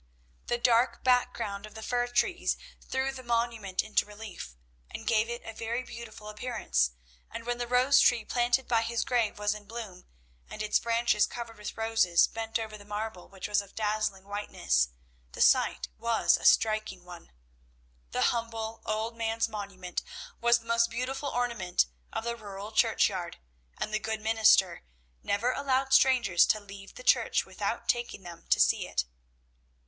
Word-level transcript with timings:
The 0.47 0.57
dark 0.57 1.03
background 1.03 1.67
of 1.67 1.75
the 1.75 1.83
fir 1.83 2.07
trees 2.07 2.57
threw 2.83 3.11
the 3.11 3.21
monument 3.21 3.83
into 3.83 4.03
relief, 4.03 4.55
and 4.89 5.05
gave 5.05 5.29
it 5.29 5.43
a 5.45 5.53
very 5.53 5.83
beautiful 5.83 6.27
appearance; 6.27 6.89
and 7.29 7.45
when 7.45 7.59
the 7.59 7.67
rose 7.67 7.99
tree 7.99 8.25
planted 8.25 8.67
by 8.67 8.81
his 8.81 9.03
grave 9.05 9.37
was 9.37 9.53
in 9.53 9.65
bloom, 9.65 10.07
and 10.49 10.63
its 10.63 10.79
branches 10.79 11.27
covered 11.27 11.59
with 11.59 11.77
roses 11.77 12.25
bent 12.25 12.57
over 12.57 12.79
the 12.79 12.83
marble, 12.83 13.29
which 13.29 13.47
was 13.47 13.61
of 13.61 13.75
dazzling 13.75 14.23
whiteness, 14.27 14.89
the 15.33 15.39
sight 15.41 15.87
was 15.99 16.35
a 16.35 16.45
striking 16.45 17.05
one. 17.05 17.31
The 18.09 18.23
humble 18.33 18.81
old 18.87 19.15
man's 19.15 19.47
monument 19.47 20.01
was 20.39 20.57
the 20.57 20.65
most 20.65 20.89
beautiful 20.89 21.29
ornament 21.29 21.85
of 22.11 22.23
the 22.23 22.35
rural 22.35 22.71
churchyard, 22.71 23.37
and 23.77 23.93
the 23.93 23.99
good 23.99 24.19
minister 24.19 24.81
never 25.21 25.51
allowed 25.51 25.93
strangers 25.93 26.47
to 26.47 26.59
leave 26.59 26.95
the 26.95 27.03
church 27.03 27.45
without 27.45 27.87
taking 27.87 28.23
them 28.23 28.47
to 28.49 28.59
see 28.59 28.87
it. 28.87 29.05